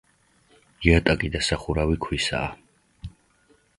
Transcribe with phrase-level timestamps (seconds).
[0.87, 3.13] იატაკი და სახურავი ქვისაა.